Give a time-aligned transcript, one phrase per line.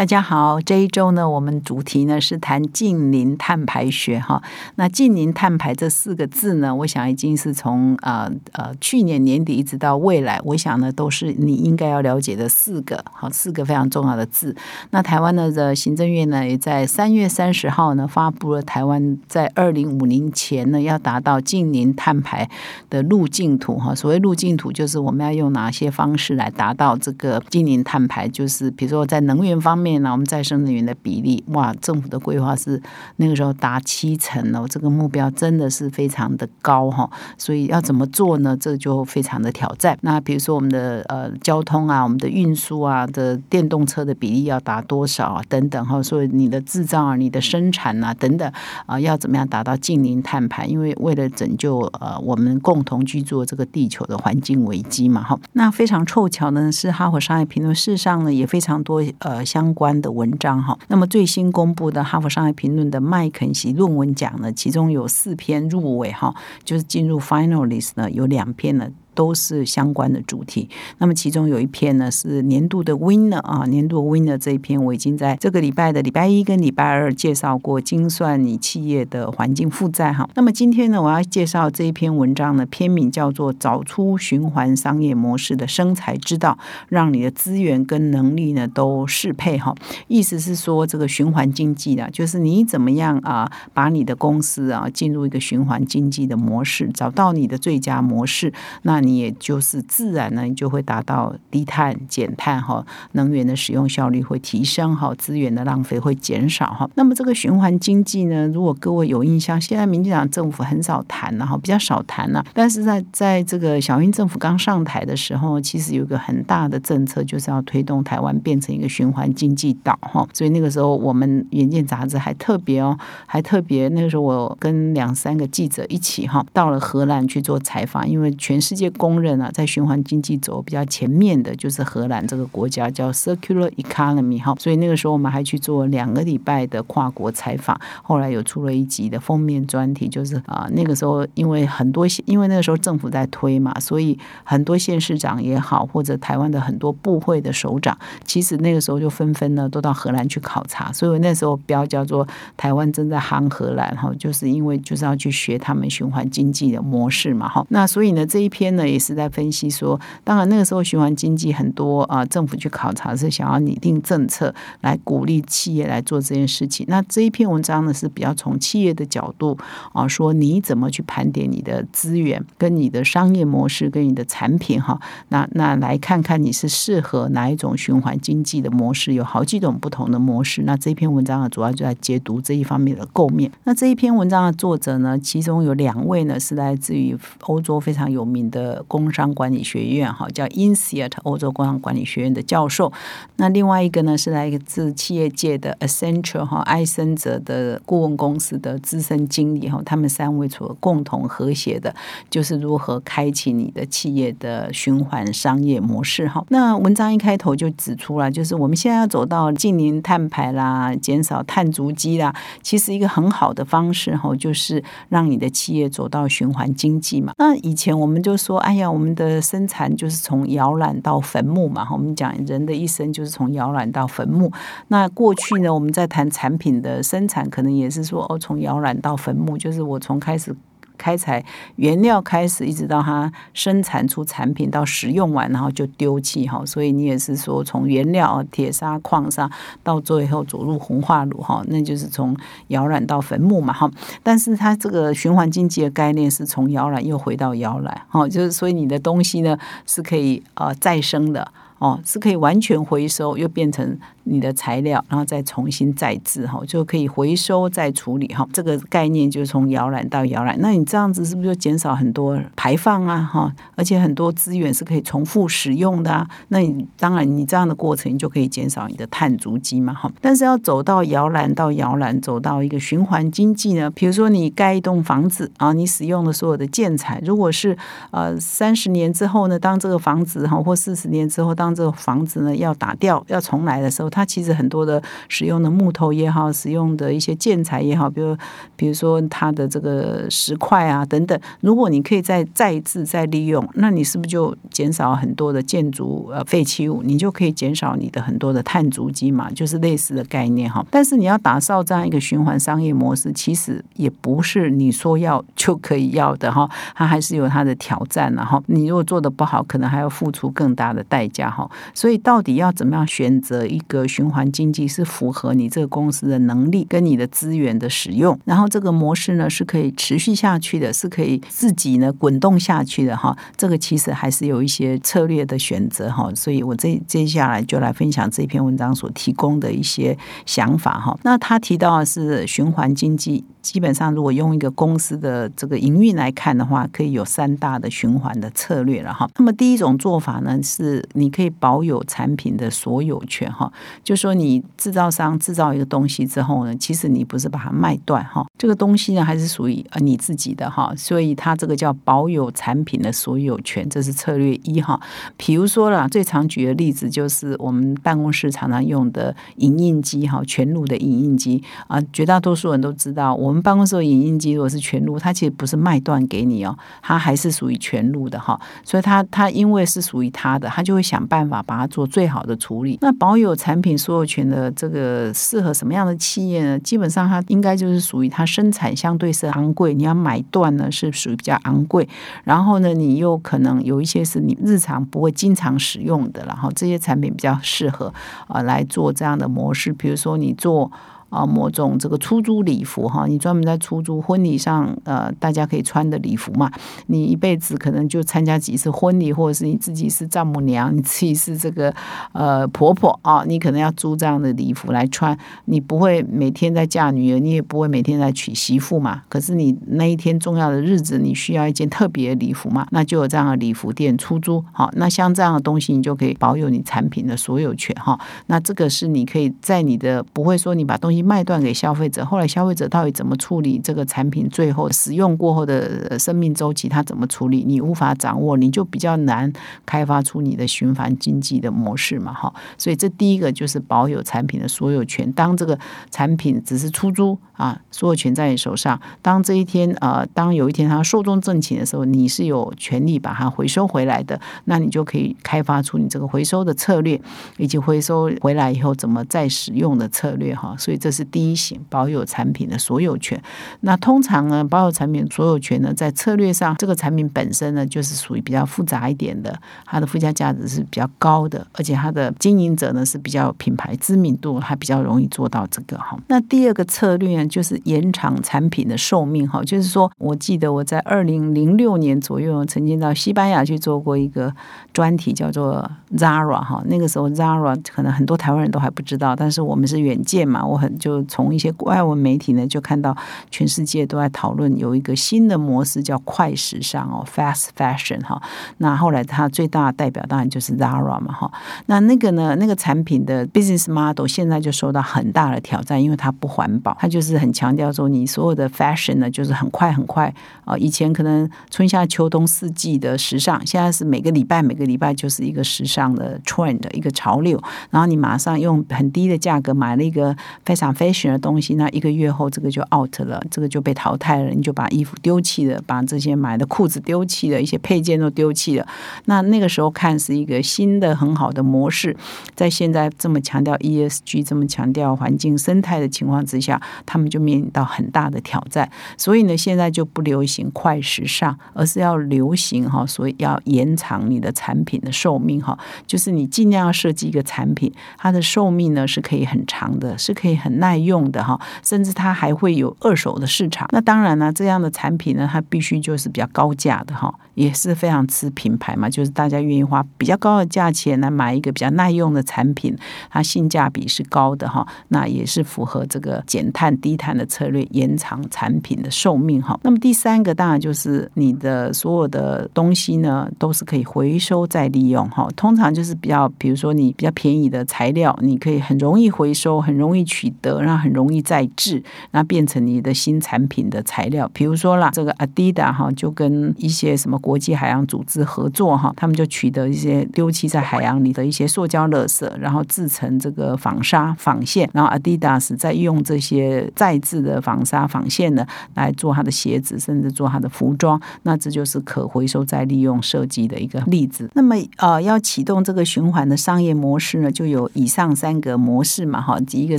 [0.00, 4.42] 大家好，这一周呢，我们主题呢是谈近邻碳排学哈。
[4.76, 14.56] 那近邻碳排这四个字呢，我想已经是从呃呃去年年底一直到未来，我想呢都是你应该要了解的四个好四个非常重要的字。
[14.88, 22.48] 那台湾的的行政院呢，也在三月三十号呢发布了台湾在二零五零前呢要达到近邻碳排
[22.88, 23.94] 的路径图哈。
[23.94, 29.89] 所谓路径图，就是我们要用哪些方式来达到这个近邻碳排，就是比如说在能源方面。
[29.98, 32.80] 那我们再生能源的比例，哇，政府的规划是
[33.16, 37.10] 那个时候达七成哦，这个目标真的是非常的高哈。
[37.38, 38.54] 所以要怎么做呢？
[38.56, 39.96] 这就非常的挑战。
[40.02, 45.42] 那比如说我们的呃交通啊，我们的运输啊的电动车的比例要达多少啊？
[45.48, 46.02] 等等哈。
[46.02, 48.52] 所以你的制造啊，你的生产啊等等
[48.86, 50.66] 啊，要怎么样达到近零碳排？
[50.66, 55.38] 因为为了拯救呃我们共同居住这个地球的环境危机嘛哈。
[55.54, 59.69] 那非常凑巧呢，是哈佛商业评论事实上呢也非常多呃相。
[59.70, 66.34] 相关的文章哈，那么最新公布的《哈佛商业评论》的麦肯锡论文奖呢，其中有四篇入围哈，
[66.64, 68.90] 就是进入 finalist 呢，有两篇呢。
[69.14, 70.68] 都是相关的主题。
[70.98, 80.28] 那么其中有一篇呢是年度的 winner 啊，年度 winner 这一篇我已经在这个礼拜的礼拜一跟礼拜二介绍过精算你企业的环境负债哈。
[80.34, 86.56] 那么今天呢，我要介绍这一篇文章呢，篇名叫做《找出循环商业模式的生财之道》，
[86.88, 89.74] 让你的资源跟能力呢都适配哈。
[90.08, 98.52] 意思是说，这个循环经济的，就是你怎么样啊，把你的公司啊进入一个循环经济的模式，找到你的最佳模式，
[98.82, 98.99] 那。
[99.00, 106.88] 你也就是自然呢，你就会达到低碳减碳哈，能源的使用效率会提升哈，资源的浪费会减少哈。
[106.94, 112.44] 那么这个循环经济呢，如果各位有印象，现在民进党政府很少谈了哈，比较少谈了。
[112.52, 120.28] 但是在在这个小英政府刚上台的时候，其实有一个很大的政策，就是要推动台湾变成一个循环经济岛哈。
[120.34, 128.89] 所以那个时候我们《远见》杂志还特别哦，还特别那个时候我跟两三个记者一起哈，到了荷兰去做采访，因为全世界。
[128.90, 158.79] 公认啊，在循环经济走比较前面的，就是荷兰这个国家叫 Circular Economy 哈，所以那个时候我们还去做两个礼拜的跨国采访，后来有出了一集的封面专题，就是啊那个时候因为很多因为那个时候政府在推嘛，所以很多县市长也好，或者台湾的很多部会的首长，其实那个时候就纷纷呢都到荷兰去考察，所以那时候标叫做台湾正在夯荷兰哈，就是因为就是要去学他们循环经济的模式嘛哈，那所以呢这一篇呢。
[158.86, 166.84] 也是在分析说，当然那个时候循环经济很多啊，政府去考察是想要拟定政策来鼓励企业来做这件事情。
[166.88, 169.56] 那这一篇文章呢是比较从企业的角度
[169.92, 175.00] 啊，说你怎么去盘点你的资源、跟你的商业模式、跟你的产品哈。
[175.28, 180.62] 那那来看看你是适合哪一种循环经济的模式，有好几种不同的模式。
[180.62, 183.50] 那这篇文章呢，主要就在解读这一方面的构面。
[183.64, 188.69] 那这一篇文章的作者呢，其中有两位呢是来自于欧洲非常有名的。
[188.86, 192.92] 工商管理学院哈，叫 INSEAD 欧洲工商管理学院的教授。
[193.36, 199.82] 那另外一个呢，是来自企业界的 Accenture 哈，艾森哲的顾问公司的资深经理哈。
[199.84, 201.94] 他们三位所共同和谐的，
[202.28, 206.44] 就是如何开启你的企业的循环商业模式哈。
[206.50, 217.32] 那文章一开头就指出了，就是我们现在要走到近零碳排啦，减少碳足迹啦，其实一个很好的方式哈，就是让你的企业走到循环经济嘛。
[217.38, 218.59] 那以前我们就说。
[218.60, 221.86] 哎呀，我们的生产就是从摇篮到坟墓嘛。
[221.92, 224.50] 我们讲人的一生就是从摇篮到坟墓。
[224.88, 230.54] 那过去呢，我们在谈产品的生产，可能也是说哦，从摇篮到坟墓，就是我从开始。
[231.00, 231.42] 开采
[231.76, 236.62] 原料开始，一直到它生产出产品到使用完，然后就丢弃哈。
[236.66, 239.50] 所以你也是说，从原料铁砂矿砂
[239.82, 242.36] 到最后走入红化炉哈，那就是从
[242.68, 243.90] 摇篮到坟墓嘛哈。
[244.22, 249.56] 但是它这个循环经济的概念是从摇篮又回到摇篮哈，就是所以你的东西呢
[249.86, 251.50] 是可以呃再生的。
[251.80, 258.46] 哦，是可以完全回收，又变成你的材料，然后再重新再制哈，就可以回收再处理哈。
[258.52, 263.22] 这个概念就是从摇篮到摇篮，那你这样子是不是就减少很多排放啊？
[263.22, 266.28] 哈，而且很多资源是可以重复使用的啊。
[266.48, 270.12] 那你当然你这样的过程，就可以减少你的碳足迹嘛哈。
[270.20, 273.90] 但是要走到摇篮到摇篮，走到一个循环经济呢？
[273.90, 277.74] 比如说你盖一栋房子啊，你使用的所有的建材，如果是
[278.10, 288.36] 呃三十年之后呢，当这个房子哈或四十年之后，当这个房子呢要打掉要重来的时候，它其实很多的使用的木头也好，使用的一些建材也好，比如
[288.76, 297.02] 比如说它的这个石块啊等等，如果你可以再再一次再利用，那你是不是就减少很多的建筑呃废弃物？
[297.02, 300.84] 你就可以减少你的很多的碳足迹嘛，就是类似的概念哈。
[300.90, 311.59] 但是你要打造这样一个循环商业模式，其实也不是你说要就可以要的哈，它还是有它的挑战然后你如果做的不好，可能还要付出更大的代价哈。
[311.94, 323.36] 所以到底要怎么样选择一个循环经济是符合你这个公司的能力跟你的资源的使用，然后这个模式呢是可以持续下去的，是可以自己呢滚动下去的哈。
[323.56, 326.30] 这个其实还是有一些策略的选择哈。
[326.34, 330.16] 所以我这接下来就来分享这篇文章所提供的一些
[330.46, 331.18] 想法哈。
[331.22, 333.44] 那他提到的是循环经济。
[333.62, 339.28] 基本上，如果用一个公司的这个营运来看的话，可以有三大的循环的策略了哈。
[339.36, 343.70] 那么第一种做法呢，是你可以保有产品的所有权哈，
[344.02, 354.98] 就说你制造商制造一个东西之后呢，其实你不是把它卖断哈，这个东西呢还是属于呃你自己的哈，所以它这个叫保有产品的所有权，这是策略一哈。
[355.36, 363.50] 比如说啦，最常举的例子就是我们办公室常常用的影印机哈，全路的影印机啊，绝大多数人都知道我。
[363.50, 368.56] 们办公室的影印机如果是全录，它其实不是卖断给你哦，它还是属于全录的哈。
[368.84, 372.98] 所以它它因为是属于它的，它就会想办办法把它做最好的处理。
[373.00, 376.78] 那保有产品所有权的这个适合什么样的企业呢？
[376.80, 382.06] 基本上它应该就是属于它生产相对是昂贵，你要买断呢是属于比较昂贵。
[382.44, 388.12] 然后呢，你又可能有一些是你日常不会经常使用的，然后这些产品比较适合
[388.46, 389.92] 啊来做这样的模式。
[389.92, 390.90] 比如说你做。
[391.30, 396.70] 啊，某种这个出租礼服哈，你专门在出租婚礼上，呃，大家可以穿的礼服嘛。
[397.06, 401.94] 你一辈子可能就参加几次婚礼，或者是你自己是丈母娘，你自己是这个
[402.32, 405.38] 呃婆婆啊，你可能要租这样的礼服来穿。
[405.66, 409.22] 你不会每天在嫁女儿，你也不会每天在娶媳妇嘛。
[409.28, 414.64] 可是你那一天重要的日子，你需要一件特别的礼服嘛，那就有这样的礼服店出租。
[414.72, 418.18] 好，那像这样的东西，你就可以保有你产品的所有权哈。
[418.48, 421.19] 那这个是你可以在你的不会说你把东西。
[421.22, 424.48] 卖断给消费者，后来消费者到底怎么处理这个产品？
[424.48, 427.62] 最后使用过后的生命周期，他怎么处理？
[427.62, 429.52] 你无法掌握，你就比较难
[429.84, 432.32] 开发出你的循环经济的模式嘛？
[432.32, 435.30] 哈，所以这第一个就是保有产品的所有权。
[435.32, 435.78] 当这个
[436.10, 438.98] 产品只是出租啊，所有权在你手上。
[439.20, 444.40] 当这一天呃，当有一天它寿终正寝的时候，你是有权利把它回收回来的。
[444.64, 447.20] 那你就可以开发出你这个回收的策略，
[447.58, 450.54] 以及回收回来以后怎么再使用的策略。
[450.54, 451.09] 哈，所以这。
[451.10, 453.40] 是第一型保有产品的所有权。
[453.80, 466.16] 那通常呢，保有产品所有权呢，在策略上，这个产品本身呢，就是属于比较复杂一点的，它的附加价值是比较高的，而且它的经营者呢是比较品牌知名度，还比较容易做到这个哈。
[466.28, 474.54] 那第二个策略呢，就是延长产品的寿命哈，就是说我记得我在二零零六年左右曾经到西班牙去做过一个
[474.92, 476.82] 专题，叫做 Zara 哈。
[476.86, 480.99] 那个时候 Zara 可能很多台湾人都还不知道，但是我们是远见嘛，我很。
[481.00, 483.16] 就从一些外文媒体呢，就看到
[483.50, 488.40] 全世界都在讨论有一个新的模式叫快时尚哦，fast fashion 哈。
[488.76, 491.50] 那后来它最大的代表当然就是 Zara 嘛哈。
[491.86, 500.32] 那那个呢，那个产品的 business model 现在就受到很大的挑战，因为它不环保，它就是很强调说你所有的 fashion 呢，就是很快很快
[500.66, 500.76] 啊。
[500.76, 507.58] 以前可能春夏秋冬四季的时尚，现在是每个礼拜每个礼拜就是一个时尚的 trend 一个潮流，
[507.88, 510.89] 然后你马上用很低的价格买了一个非常。
[510.92, 518.86] Fashion 的东西，那一个月后这个就 out 了，这个就被淘汰了，你就把衣服丢弃了，把这些买的裤子丢弃了，一些配件都丢弃了。
[519.26, 522.16] 那那个时候看是一个新的很好的模式，
[522.54, 528.90] 在现在这么强调 ESG、这么强调环境生态的情况之下，他们就面临到很大的挑战。
[529.16, 540.79] 所以呢，现在就不流行快时尚，而是要流行哈，所以要延长你的产品的寿命哈，就是你尽量要设计一个产品，它的寿命呢是可以很长的，是可以很。
[540.80, 543.86] 耐用的哈，甚至它还会有二手的市场。
[543.92, 552.96] 那当然呢，这样的产品呢，它必须就是比较高价的哈，也是非常吃品牌嘛，就是大家愿意花比较高的价钱来买一个比较耐用的产品，
[553.30, 559.78] 它性价比是高的哈，那也是符合这个减碳低碳的策略，延长产品的寿命哈。
[559.82, 565.48] 那么第三个当然就是你的所有的东西呢，都是可以回收再利用哈。
[565.56, 574.48] 通常就是比较，比如说你比较便宜的材料，你可以很容易回收，很容易取得，那很容易再制，那变成你的新产品的材料。
[574.54, 591.20] 比如说啦，这个 Adidas 哈，就跟一些什么国际海洋组织合作哈，他们就取得一些丢弃在海洋里的一些塑胶垃圾，然后制成这个纺纱纺线，然后 Adidas 再用这些再制的纺纱纺线呢来做它的鞋子，甚至做它的服装。
[591.42, 594.50] 那这就是可回收再利用设计的一个例子。
[594.54, 599.58] 那么呃，要启动这个循环的商业模式呢，就有以上三个模式嘛哈。
[599.60, 599.98] 第一个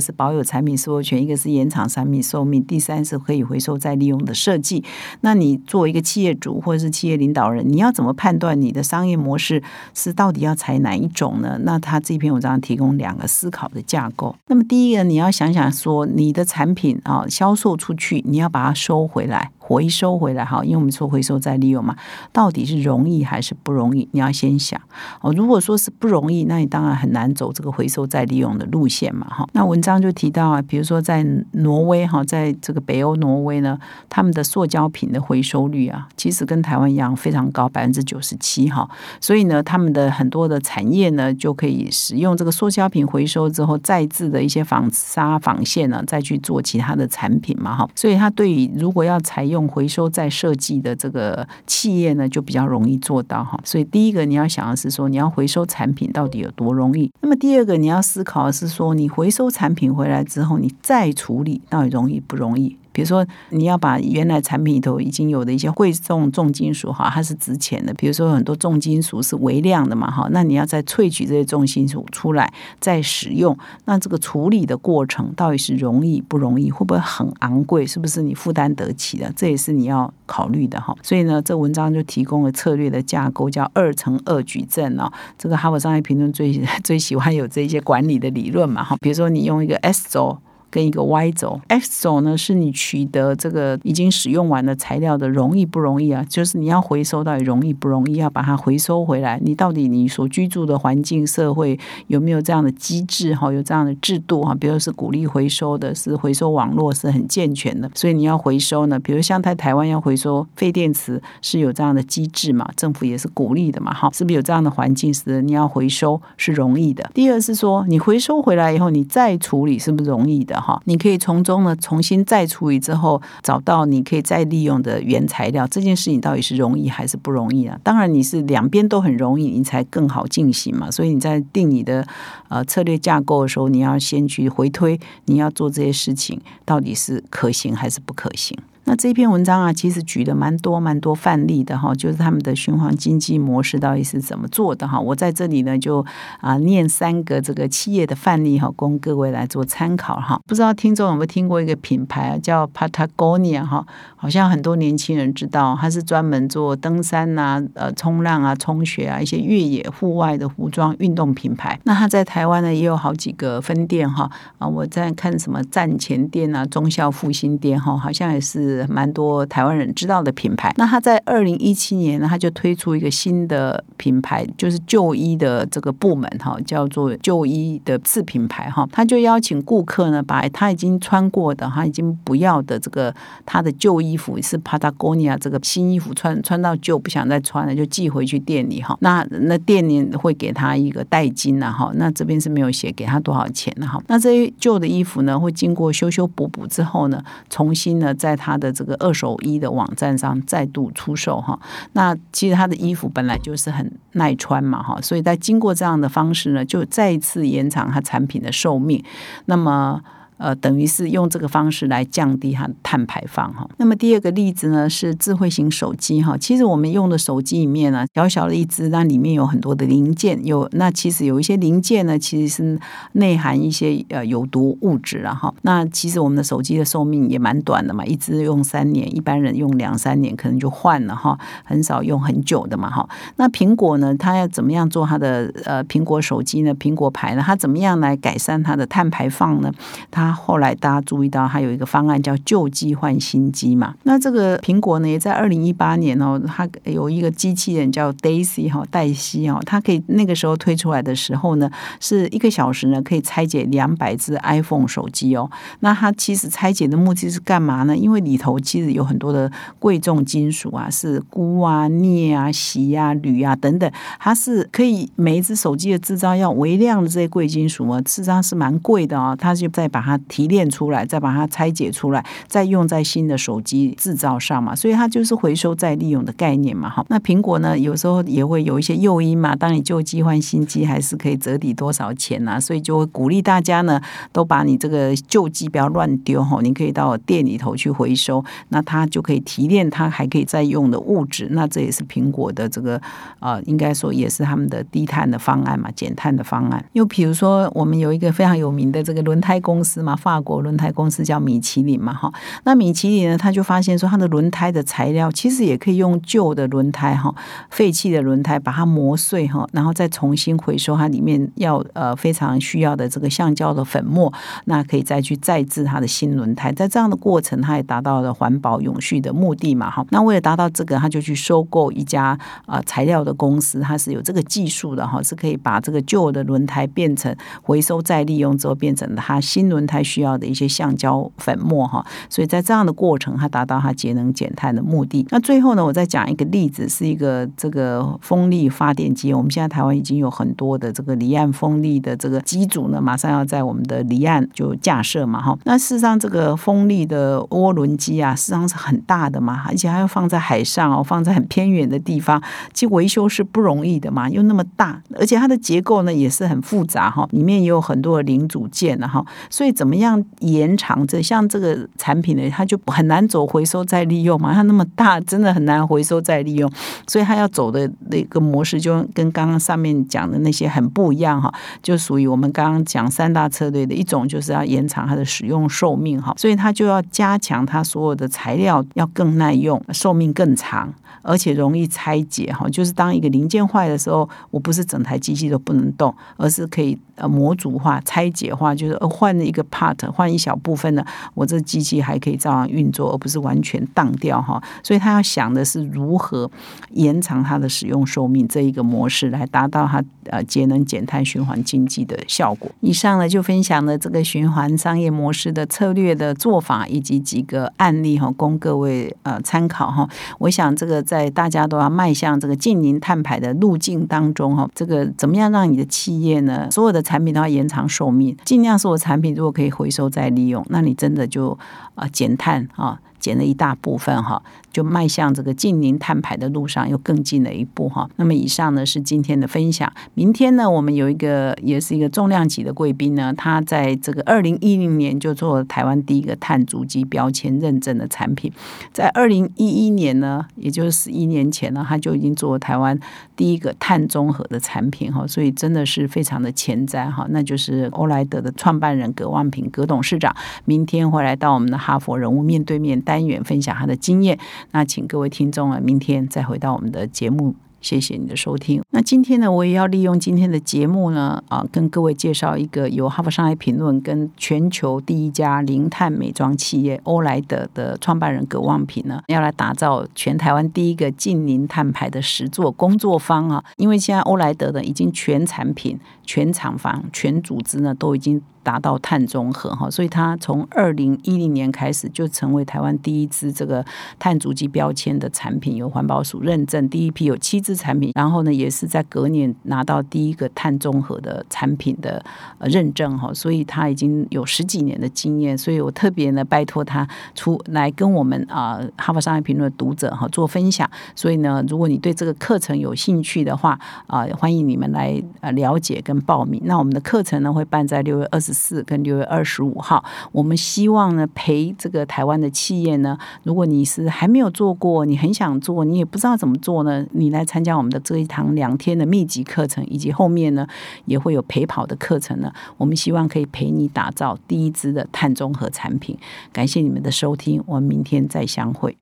[0.00, 4.84] 是保有产品所有权，一个是延长产品寿命，第三是可以回收再利用的设计。
[5.22, 9.62] 那你作为一个企业主或者是企业领导人，你要怎么判断你的商业模式
[9.94, 11.58] 是到底要采哪一种呢？
[11.62, 14.36] 那他这篇文章提供两个思考的架构。
[14.48, 19.50] 那么第一个，你要想想说，你的产品啊销售出去，你要把它收回来。
[19.64, 21.94] 回收回来哈，因为我们说回收再利用嘛，
[22.32, 24.08] 到底是容易还是不容易？
[24.10, 24.78] 你要先想
[25.20, 25.32] 哦。
[25.32, 29.46] 如果说是不容易，那你当然很难走这个回收再利用的路线嘛哈。
[29.52, 33.78] 那文章就提到啊，比如说在挪威哈，在这个北欧挪威呢，
[34.08, 38.90] 他们的塑胶品的回收率啊，其实跟台湾一样非常高，百分之九十七哈。
[39.20, 47.88] 所以呢，他们的很多的产业呢，就可以使用这个塑胶品回收之后再制的一些纺纱纺线呢，再去做其他的产品嘛哈。
[47.94, 53.60] 所以它对于如果要采用回收再设计的这个企业呢，就比较容易做到哈。
[53.62, 57.12] 所以第一个你要想的是说，你要回收产品到底有多容易。
[57.20, 62.76] 那么第二个你要思考的是说，你回收产品回来之后，你再处理到底容易不容易？
[62.92, 67.92] 比如说，你要把原来产品里头已经有的一些贵重重金属哈，它是值钱的。
[67.94, 73.56] 比如说很多重金属是微量的嘛哈，那你要再萃取这些重金属出来再使用，
[73.86, 76.70] 那这个处理的过程到底是容易不容易？
[76.70, 77.86] 会不会很昂贵？
[77.86, 79.32] 是不是你负担得起的？
[79.34, 80.94] 这也是你要考虑的哈。
[81.02, 85.10] 所以呢，这文章就提供了策略的架构，叫二乘二矩阵哦。
[85.38, 86.52] 这个哈佛商业评论最
[86.84, 88.96] 最喜欢有这些管理的理论嘛哈。
[89.00, 90.38] 比如说你用一个 S 轴。
[90.72, 96.24] 跟一个 Y 轴，X 轴呢是你取得这个已经使用完的材料的容易不容易啊？
[96.26, 98.14] 就是你要回收到底容易不容易？
[98.14, 103.52] 要把它回收回来，你到底你所居住的环境社会有没有这样的机制哈？
[103.52, 104.54] 有这样的制度哈？
[104.54, 108.98] 比如是鼓励回收的，是回收网络是很健全的，所以你要回收呢？
[108.98, 112.66] 比如像在台湾要回收废电池是有这样的机制嘛？
[112.74, 113.92] 政府也是鼓励的嘛？
[113.92, 117.10] 哈，是不是有这样的环境使你要回收是容易的？
[117.12, 120.61] 第二是说你回收回来以后你再处理是不是容易的？
[120.62, 125.66] 哈，你可以从中呢重新再处理之后，找到你可以再利用的原材料。
[125.66, 127.76] 这件事情到底是容易还是不容易啊？
[127.82, 130.90] 当然你是两边都很容易，你才更好进行嘛。
[130.90, 132.06] 所以你在定你的
[132.48, 138.56] 呃策略架构的时候，你要先去回推，你要做这些事情到底是可行还是不可行。
[138.84, 144.98] 那这篇文章啊，其实举的蛮多蛮多范例的哈，就是他们的循环经济模式到底是怎么做的哈。
[144.98, 146.04] 我在这里呢，就
[146.40, 150.40] 啊念三个这个企业的范例哈，供各位来做参考哈。
[150.48, 153.86] 不知道听众有没有听过一个品牌啊，叫 Patagonia 哈，
[154.16, 161.78] 好像很多年轻人知道，它是专门做登山呐、呃冲浪啊、冲雪啊一些越野户外的服装运动品牌。
[161.84, 168.71] 那它在台湾呢也有好几个分店哈啊，我在看什么站前店啊、忠孝复兴店哈，好像也是。
[168.88, 170.72] 蛮多台湾人知道的品牌。
[170.76, 178.88] 那他在二零一七年呢，他就推出一个新的品牌，就是旧衣的这个部门哈，叫做旧衣的次品牌哈。
[178.92, 183.14] 他就邀请顾客呢，把他已经穿过的、他已经不要的这个
[183.44, 188.96] 他的旧衣服，是 Patagonia 这个新衣服穿穿到旧不想再穿了，就寄回去店里哈。
[189.00, 191.90] 那那店里会给他一个代金呐哈。
[191.94, 194.02] 那这边是没有写给他多少钱的哈。
[194.08, 201.58] 那这些旧的衣服呢，会经过修修补补之后呢，重新呢在他的这个二手衣的网站上再度出售哈，
[201.94, 209.04] 那其实他的衣服本来就是很耐穿嘛哈，所以在经过这样的方式呢，就再一次延长他产品的寿命，
[209.46, 210.00] 那么。
[210.42, 213.68] 呃，等于是用这个方式来降低它碳排放哈。
[213.76, 216.36] 那么第二个例子呢，是智慧型手机哈。
[216.36, 222.80] 其实我们用的手机里面呢，小小的一只，那里面有很多的零件，有那其实有一些零件呢，其实是
[223.12, 225.54] 内含一些呃有毒物质了哈。
[225.62, 233.08] 那其实我们的手机的寿命也蛮短的嘛，一只用三年，一般人用两三年可能就换了哈，很少用很久的嘛哈。
[233.36, 236.74] 那苹果呢，它要怎么样做它的呃苹果手机呢？
[236.74, 239.70] 苹果牌呢，它怎么样来改善它的碳排放呢？
[240.10, 243.94] 它后来大家注意到，它有一个方案叫旧机换新机嘛。
[244.04, 251.70] 那这个苹果呢，也在二零一八年哦，它有一个机器人叫 Daisy 哈，黛西哦，它可以那个时候推出来的时候呢，
[252.00, 255.50] 是一个小时呢可以拆解两百只 iPhone 手机哦。
[255.80, 257.96] 那它其实拆解的目的是干嘛呢？
[257.96, 269.34] 因为里头其实有很多的贵重金属啊，是钴啊、镍啊、锡啊、铝啊等等，它是可以每一只手机的制造要微量的这些贵金属嘛，事实上是蛮贵的啊。
[269.36, 274.74] 它就再把它提炼出来，再把它拆解出来，再用在新的手机制造上嘛。
[274.74, 276.88] 所以它就是回收再利用的概念嘛。
[276.88, 279.54] 哈，那苹果呢，有时候也会有一些诱因嘛。
[279.54, 282.58] 当你旧机换新机，还是可以折抵多少钱啊？
[282.58, 284.00] 所以就会鼓励大家呢，
[284.32, 286.60] 都把你这个旧机不要乱丢哈。
[286.62, 291.48] 你可以到店里头去回收，那它就可以提炼，它还可以再用的物质。
[291.52, 293.00] 那这也是苹果的这个
[293.40, 296.84] 呃，应该说也是他们的低碳的方案嘛，减碳的方案。
[296.92, 302.32] 又比如说，我们有一个非常有名的这个轮胎公司嘛，法国轮胎公司叫米其林嘛，哈。
[302.64, 307.34] 那米其林呢，他就发现说，它的轮胎的材料其实也可以用旧的轮胎哈，
[307.70, 314.32] 废弃的轮胎把它磨碎哈，然后再重新回收它里面要呃非常需要的这个橡胶的粉末，
[314.66, 316.72] 那可以再去再制它的新轮胎。
[316.72, 320.06] 在这样的过程，它也达到了环保永续的目的嘛，哈。
[320.10, 332.06] 那为了达到这个，他就去收购一家啊材料的公司，它是有这个技术的哈，是可以把这个旧的轮胎变成回收再利用之后变成它新轮胎需要的一些橡胶粉末哈。
[332.30, 335.26] 所以在这样的过程，它达到它节能减碳的目的。
[335.30, 339.34] 那最后呢，我再讲一个例子，是一个这个风力发电机。
[339.34, 345.58] 我们现在台湾已经有很多的这个离岸风力的这个机组呢，马上要在我们的离岸就架设嘛哈。
[345.64, 352.40] 那事实上，这个风力的涡轮机啊，事实上是很大的嘛，而且还要放在海上哦，放在很偏远的地方，
[352.74, 366.70] 其实维修是不容易的嘛，又那么大，而且它的结构呢也是很复杂哈，里面也有很多的零组件的哈，所以怎么样延长这像这个产品呢，它就很难走回收再利用嘛，它那么大，真的很难回收再利用，
[367.08, 380.94] 所以它要走的那个模式就跟刚刚上面讲的那些很不一样哈，就属于我们刚刚讲三大策略的一种，就是要延长它的使用寿命哈，所以它就要加强它所有的材料要更耐用，寿命更长。
[381.24, 394.60] 而且容易拆解哈，就是当一个零件坏的时候，我不是整台机器都不能动，而是可以呃模组化、拆解化，就是换了一个 part，换一小部分呢，我这机器还可以照样运作，而不是完全当掉哈。
[394.82, 396.50] 所以他要想的是如何
[396.90, 402.68] 延长它的使用寿命这一个模式，来达到它呃节能减碳、循环经济的效果。
[402.80, 410.08] 以上呢就分享了这个循环商业模式的策略的做法以及几个案例哈，供各位呃参考哈。
[410.40, 411.00] 我想这个。
[411.12, 416.70] 在大家都要迈向这个近零碳排的路径当中，哈，这个怎么样让你的企业呢？
[416.70, 421.58] 所有的产品都要延长寿命，尽量是我产品如果可以回收再利用，那你真的就
[421.94, 422.98] 啊减碳啊。
[423.22, 428.10] 减了一大部分哈，就迈向这个近零碳排的路上又更近了一步哈。
[428.16, 438.52] 那么以上呢是今天的分享，明天呢我们有一个也是一个重量级的贵宾呢，他在这个二零一零年就做台湾第一个碳足迹标签认证的产品，
[438.92, 442.98] 在二零一一年呢，也就是十一年前呢，他就已经做台湾
[443.36, 447.24] 第一个碳中和的产品哈，所以真的是非常的前瞻哈。
[447.30, 453.00] 那就是欧莱德的创办人葛望平葛董事长，明天会来到我们的哈佛人物面对面。
[453.12, 454.38] 单元分享他的经验，
[454.70, 457.54] 那请各位听众啊，明天再回到我们的节目。
[457.82, 458.80] 谢谢你的收听。
[458.90, 473.64] 那今天呢，我也要利用今天的节目呢，啊，跟各位介绍一个由哈佛商业评论跟全球第一家零碳美妆企业欧莱德的创办人葛望平呢，要来打造全台湾第一个近零碳排的实作工作坊啊。
[473.76, 478.42] 因为现在欧莱德呢，已经全产品、全厂房、全组织呢，都已经。
[478.64, 483.84] 达到碳中和哈，所以它从二零一零年开始就成为台湾第一支这个
[484.20, 492.24] 碳足迹标签的产品，有环保署认证，第一批有七支产品，然后呢也是在隔年拿到第一个碳中和的产品的
[492.60, 497.04] 认证哈，所以他已经有十几年的经验，所以我特别呢拜托他
[497.34, 506.62] 出来跟我们啊哈佛商业评论的读者哈做分享，所以呢如果你对这个课程有兴趣的话啊，欢迎你们来呃了解跟报名。
[506.64, 508.52] 那我们的课程呢会办在六月二十。
[508.52, 520.66] 四跟六月二十五号，我们希望呢陪这个台湾的企业呢，如果你是还没有做过，你很想做，你也不知道怎么做呢，你来参加我们的这一堂两天的密集课程，以及后面呢
[521.06, 522.52] 也会有陪跑的课程呢。
[522.76, 526.18] 我们希望可以陪你打造第一支的碳中和产品。
[526.52, 529.01] 感谢你们的收听，我们明天再相会。